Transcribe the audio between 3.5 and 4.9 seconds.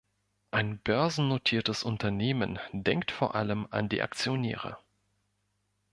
an die Aktionäre“.